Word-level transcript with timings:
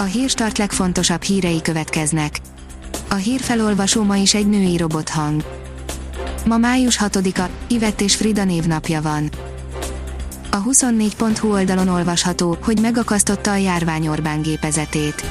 A 0.00 0.02
hírstart 0.02 0.58
legfontosabb 0.58 1.22
hírei 1.22 1.62
következnek. 1.62 2.40
A 3.08 3.14
hírfelolvasó 3.14 4.02
ma 4.02 4.16
is 4.16 4.34
egy 4.34 4.48
női 4.48 4.76
robothang. 4.76 5.44
Ma 6.46 6.56
május 6.56 6.98
6-a, 7.00 7.48
Ivett 7.66 8.00
és 8.00 8.16
Frida 8.16 8.44
névnapja 8.44 9.02
van. 9.02 9.30
A 10.50 10.62
24.hu 10.62 11.52
oldalon 11.52 11.88
olvasható, 11.88 12.56
hogy 12.62 12.80
megakasztotta 12.80 13.50
a 13.50 13.56
járvány 13.56 14.08
Orbán 14.08 14.42
gépezetét. 14.42 15.24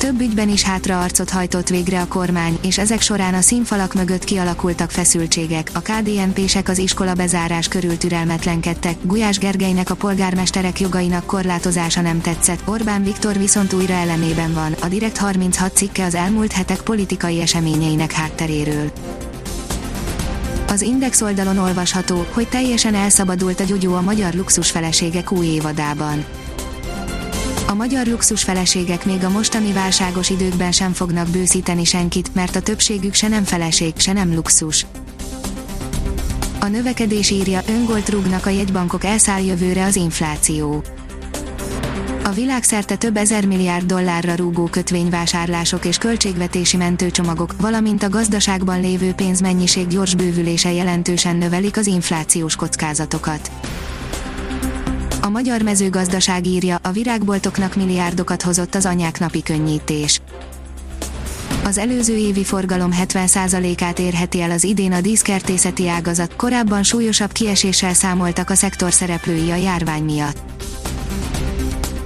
Több 0.00 0.20
ügyben 0.20 0.48
is 0.48 0.62
hátraarcot 0.62 1.30
hajtott 1.30 1.68
végre 1.68 2.00
a 2.00 2.06
kormány, 2.08 2.58
és 2.62 2.78
ezek 2.78 3.00
során 3.00 3.34
a 3.34 3.40
színfalak 3.40 3.94
mögött 3.94 4.24
kialakultak 4.24 4.90
feszültségek, 4.90 5.70
a 5.74 5.80
KDNP-sek 5.80 6.68
az 6.68 6.78
iskola 6.78 7.14
bezárás 7.14 7.68
körül 7.68 7.96
türelmetlenkedtek, 7.96 8.96
Gulyás 9.02 9.38
Gergelynek 9.38 9.90
a 9.90 9.94
polgármesterek 9.94 10.80
jogainak 10.80 11.26
korlátozása 11.26 12.00
nem 12.00 12.20
tetszett, 12.20 12.62
Orbán 12.64 13.02
Viktor 13.02 13.38
viszont 13.38 13.72
újra 13.72 13.94
elemében 13.94 14.52
van, 14.52 14.72
a 14.80 14.88
Direkt 14.88 15.16
36 15.16 15.76
cikke 15.76 16.04
az 16.04 16.14
elmúlt 16.14 16.52
hetek 16.52 16.80
politikai 16.80 17.40
eseményeinek 17.40 18.12
hátteréről. 18.12 18.90
Az 20.68 20.82
Index 20.82 21.20
oldalon 21.20 21.58
olvasható, 21.58 22.26
hogy 22.32 22.48
teljesen 22.48 22.94
elszabadult 22.94 23.60
a 23.60 23.64
gyugyó 23.64 23.94
a 23.94 24.00
magyar 24.00 24.34
luxus 24.34 24.70
feleségek 24.70 25.32
új 25.32 25.46
évadában. 25.46 26.24
A 27.70 27.74
magyar 27.74 28.06
luxus 28.06 28.42
feleségek 28.42 29.04
még 29.04 29.24
a 29.24 29.30
mostani 29.30 29.72
válságos 29.72 30.30
időkben 30.30 30.72
sem 30.72 30.92
fognak 30.92 31.28
bőszíteni 31.28 31.84
senkit, 31.84 32.34
mert 32.34 32.56
a 32.56 32.60
többségük 32.60 33.14
se 33.14 33.28
nem 33.28 33.44
feleség, 33.44 33.92
se 33.96 34.12
nem 34.12 34.34
luxus. 34.34 34.86
A 36.60 36.66
növekedés 36.66 37.30
írja, 37.30 37.60
öngolt 37.68 38.08
rúgnak 38.08 38.46
a 38.46 38.50
jegybankok 38.50 39.04
elszáll 39.04 39.44
jövőre 39.44 39.84
az 39.84 39.96
infláció. 39.96 40.82
A 42.24 42.30
világszerte 42.30 42.96
több 42.96 43.16
ezer 43.16 43.46
milliárd 43.46 43.86
dollárra 43.86 44.34
rúgó 44.34 44.64
kötvényvásárlások 44.64 45.84
és 45.84 45.98
költségvetési 45.98 46.76
mentőcsomagok, 46.76 47.54
valamint 47.60 48.02
a 48.02 48.08
gazdaságban 48.08 48.80
lévő 48.80 49.12
pénzmennyiség 49.12 49.86
gyors 49.86 50.14
bővülése 50.14 50.72
jelentősen 50.72 51.36
növelik 51.36 51.76
az 51.76 51.86
inflációs 51.86 52.56
kockázatokat. 52.56 53.50
A 55.22 55.28
magyar 55.28 55.62
mezőgazdaság 55.62 56.46
írja, 56.46 56.78
a 56.82 56.90
virágboltoknak 56.90 57.74
milliárdokat 57.74 58.42
hozott 58.42 58.74
az 58.74 58.86
anyák 58.86 59.18
napi 59.18 59.42
könnyítés. 59.42 60.20
Az 61.64 61.78
előző 61.78 62.16
évi 62.16 62.44
forgalom 62.44 62.90
70%-át 63.02 63.98
érheti 63.98 64.40
el 64.40 64.50
az 64.50 64.64
idén 64.64 64.92
a 64.92 65.00
díszkertészeti 65.00 65.88
ágazat, 65.88 66.36
korábban 66.36 66.82
súlyosabb 66.82 67.32
kieséssel 67.32 67.94
számoltak 67.94 68.50
a 68.50 68.54
szektor 68.54 68.92
szereplői 68.92 69.50
a 69.50 69.54
járvány 69.54 70.02
miatt. 70.02 70.38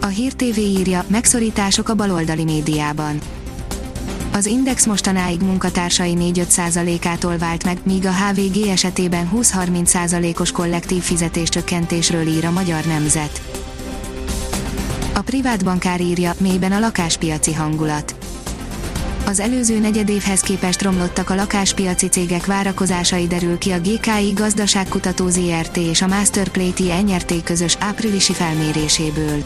A 0.00 0.06
Hír 0.06 0.32
TV 0.32 0.58
írja, 0.58 1.04
megszorítások 1.06 1.88
a 1.88 1.94
baloldali 1.94 2.44
médiában. 2.44 3.18
Az 4.36 4.46
Index 4.46 4.86
mostanáig 4.86 5.40
munkatársai 5.40 6.16
4-5%-ától 6.18 7.38
vált 7.38 7.64
meg, 7.64 7.78
míg 7.82 8.06
a 8.06 8.12
HVG 8.12 8.66
esetében 8.66 9.30
20-30%-os 9.34 10.52
kollektív 10.52 11.02
fizetéscsökkentésről 11.02 12.26
ír 12.26 12.44
a 12.44 12.50
Magyar 12.50 12.84
Nemzet. 12.84 13.42
A 15.12 15.20
privát 15.20 15.64
bankár 15.64 16.00
írja, 16.00 16.34
mélyben 16.40 16.72
a 16.72 16.78
lakáspiaci 16.78 17.52
hangulat. 17.52 18.14
Az 19.26 19.40
előző 19.40 19.78
negyedévhez 19.78 20.40
képest 20.40 20.82
romlottak 20.82 21.30
a 21.30 21.34
lakáspiaci 21.34 22.08
cégek 22.08 22.46
várakozásai 22.46 23.26
derül 23.26 23.58
ki 23.58 23.70
a 23.70 23.80
GKI 23.80 24.32
Gazdaságkutató 24.34 25.28
ZRT 25.28 25.76
és 25.76 26.02
a 26.02 26.06
Masterplate 26.06 27.02
NRT 27.02 27.42
közös 27.42 27.76
áprilisi 27.80 28.32
felméréséből. 28.32 29.44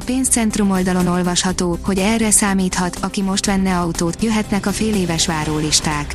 A 0.00 0.02
pénzcentrum 0.02 0.70
oldalon 0.70 1.06
olvasható, 1.06 1.78
hogy 1.82 1.98
erre 1.98 2.30
számíthat, 2.30 2.98
aki 3.00 3.22
most 3.22 3.46
venne 3.46 3.78
autót, 3.78 4.22
jöhetnek 4.22 4.66
a 4.66 4.70
fél 4.70 4.94
éves 4.94 5.26
várólisták. 5.26 6.14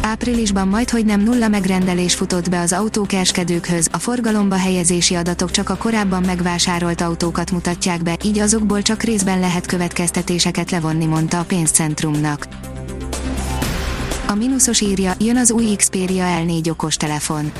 Áprilisban 0.00 0.68
majd, 0.68 0.90
hogy 0.90 1.04
nem 1.04 1.20
nulla 1.20 1.48
megrendelés 1.48 2.14
futott 2.14 2.50
be 2.50 2.60
az 2.60 2.72
autókereskedőkhöz, 2.72 3.88
a 3.92 3.98
forgalomba 3.98 4.56
helyezési 4.56 5.14
adatok 5.14 5.50
csak 5.50 5.68
a 5.68 5.76
korábban 5.76 6.22
megvásárolt 6.22 7.00
autókat 7.00 7.50
mutatják 7.50 8.02
be, 8.02 8.16
így 8.24 8.38
azokból 8.38 8.82
csak 8.82 9.02
részben 9.02 9.40
lehet 9.40 9.66
következtetéseket 9.66 10.70
levonni, 10.70 11.04
mondta 11.04 11.38
a 11.38 11.44
pénzcentrumnak. 11.44 12.46
A 14.26 14.34
mínuszos 14.34 14.80
írja, 14.80 15.12
jön 15.18 15.36
az 15.36 15.50
új 15.50 15.74
Xperia 15.76 16.24
L4 16.24 16.70
okostelefon. 16.70 17.52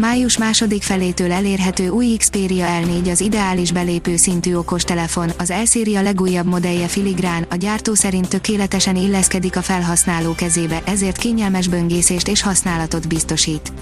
Május 0.00 0.38
második 0.38 0.82
felétől 0.82 1.32
elérhető 1.32 1.88
új 1.88 2.16
Xperia 2.16 2.66
L4 2.82 3.10
az 3.10 3.20
ideális 3.20 3.72
belépő 3.72 4.16
szintű 4.16 4.54
okostelefon, 4.54 5.32
az 5.38 5.52
L-széria 5.62 6.02
legújabb 6.02 6.46
modellje 6.46 6.86
filigrán, 6.86 7.46
a 7.50 7.54
gyártó 7.54 7.94
szerint 7.94 8.28
tökéletesen 8.28 8.96
illeszkedik 8.96 9.56
a 9.56 9.62
felhasználó 9.62 10.34
kezébe, 10.34 10.82
ezért 10.84 11.16
kényelmes 11.16 11.68
böngészést 11.68 12.28
és 12.28 12.42
használatot 12.42 13.08
biztosít. 13.08 13.72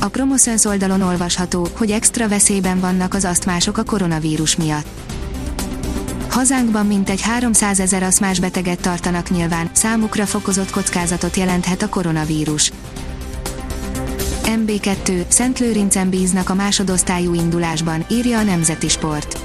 A 0.00 0.08
Promoszöns 0.08 0.64
oldalon 0.64 1.02
olvasható, 1.02 1.68
hogy 1.72 1.90
extra 1.90 2.28
veszélyben 2.28 2.80
vannak 2.80 3.14
az 3.14 3.24
asztmások 3.24 3.78
a 3.78 3.84
koronavírus 3.84 4.56
miatt. 4.56 4.86
Hazánkban 6.30 6.86
mintegy 6.86 7.20
300 7.20 7.80
ezer 7.80 8.02
aszmás 8.02 8.40
beteget 8.40 8.80
tartanak 8.80 9.30
nyilván, 9.30 9.70
számukra 9.72 10.26
fokozott 10.26 10.70
kockázatot 10.70 11.36
jelenthet 11.36 11.82
a 11.82 11.88
koronavírus. 11.88 12.72
MB2, 14.46 15.58
Lőrincen 15.58 16.10
bíznak 16.10 16.50
a 16.50 16.54
másodosztályú 16.54 17.34
indulásban, 17.34 18.04
írja 18.10 18.38
a 18.38 18.42
Nemzeti 18.42 18.88
Sport. 18.88 19.38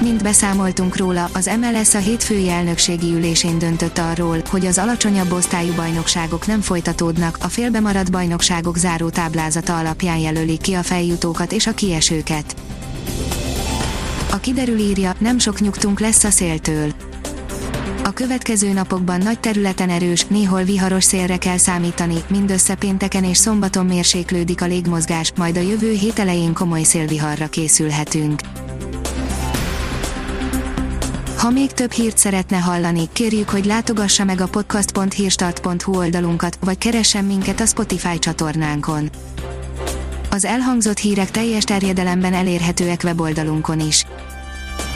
Mint 0.00 0.22
beszámoltunk 0.22 0.96
róla, 0.96 1.28
az 1.32 1.50
MLS 1.60 1.94
a 1.94 1.98
hétfői 1.98 2.48
elnökségi 2.48 3.12
ülésén 3.14 3.58
döntött 3.58 3.98
arról, 3.98 4.38
hogy 4.50 4.66
az 4.66 4.78
alacsonyabb 4.78 5.32
osztályú 5.32 5.72
bajnokságok 5.74 6.46
nem 6.46 6.60
folytatódnak, 6.60 7.38
a 7.40 7.48
félbemaradt 7.48 8.10
bajnokságok 8.10 8.76
záró 8.76 9.08
táblázata 9.08 9.78
alapján 9.78 10.18
jelölik 10.18 10.60
ki 10.60 10.74
a 10.74 10.82
feljutókat 10.82 11.52
és 11.52 11.66
a 11.66 11.74
kiesőket. 11.74 12.56
A 14.30 14.36
kiderül 14.36 14.78
írja, 14.78 15.14
nem 15.18 15.38
sok 15.38 15.60
nyugtunk 15.60 16.00
lesz 16.00 16.24
a 16.24 16.30
széltől 16.30 16.92
a 18.06 18.12
következő 18.12 18.72
napokban 18.72 19.20
nagy 19.20 19.40
területen 19.40 19.88
erős, 19.88 20.24
néhol 20.26 20.62
viharos 20.62 21.04
szélre 21.04 21.36
kell 21.36 21.56
számítani, 21.56 22.14
mindössze 22.28 22.74
pénteken 22.74 23.24
és 23.24 23.36
szombaton 23.36 23.86
mérséklődik 23.86 24.62
a 24.62 24.66
légmozgás, 24.66 25.32
majd 25.36 25.56
a 25.56 25.60
jövő 25.60 25.92
hét 25.92 26.18
elején 26.18 26.52
komoly 26.52 26.82
szélviharra 26.82 27.46
készülhetünk. 27.46 28.40
Ha 31.36 31.50
még 31.50 31.72
több 31.72 31.92
hírt 31.92 32.18
szeretne 32.18 32.56
hallani, 32.56 33.08
kérjük, 33.12 33.48
hogy 33.48 33.64
látogassa 33.64 34.24
meg 34.24 34.40
a 34.40 34.46
podcast.hírstart.hu 34.46 35.96
oldalunkat, 35.96 36.58
vagy 36.60 36.78
keressen 36.78 37.24
minket 37.24 37.60
a 37.60 37.66
Spotify 37.66 38.18
csatornánkon. 38.18 39.10
Az 40.30 40.44
elhangzott 40.44 40.98
hírek 40.98 41.30
teljes 41.30 41.64
terjedelemben 41.64 42.34
elérhetőek 42.34 43.00
weboldalunkon 43.04 43.80
is. 43.80 44.06